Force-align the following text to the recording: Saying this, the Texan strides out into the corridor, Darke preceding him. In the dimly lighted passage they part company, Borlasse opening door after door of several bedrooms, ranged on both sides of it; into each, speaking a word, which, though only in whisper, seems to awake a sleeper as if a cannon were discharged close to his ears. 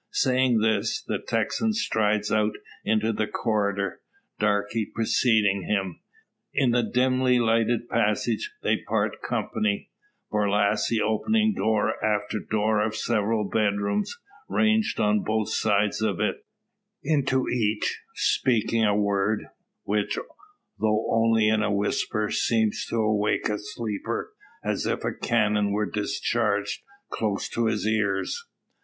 Saying 0.13 0.61
this, 0.61 1.03
the 1.03 1.19
Texan 1.19 1.73
strides 1.73 2.31
out 2.31 2.53
into 2.83 3.13
the 3.13 3.27
corridor, 3.27 4.01
Darke 4.39 4.73
preceding 4.95 5.65
him. 5.67 5.99
In 6.55 6.71
the 6.71 6.81
dimly 6.81 7.37
lighted 7.37 7.87
passage 7.87 8.51
they 8.63 8.77
part 8.77 9.21
company, 9.21 9.91
Borlasse 10.31 10.99
opening 11.03 11.53
door 11.55 12.03
after 12.03 12.39
door 12.39 12.81
of 12.83 12.95
several 12.95 13.47
bedrooms, 13.47 14.17
ranged 14.49 14.99
on 14.99 15.19
both 15.19 15.49
sides 15.53 16.01
of 16.01 16.19
it; 16.19 16.47
into 17.03 17.47
each, 17.49 18.01
speaking 18.15 18.83
a 18.83 18.95
word, 18.95 19.49
which, 19.83 20.17
though 20.79 21.09
only 21.11 21.47
in 21.47 21.61
whisper, 21.75 22.31
seems 22.31 22.87
to 22.87 22.95
awake 22.95 23.49
a 23.49 23.59
sleeper 23.59 24.33
as 24.63 24.87
if 24.87 25.03
a 25.05 25.13
cannon 25.13 25.71
were 25.71 25.85
discharged 25.85 26.81
close 27.11 27.47
to 27.49 27.67
his 27.67 27.85
ears. 27.85 28.47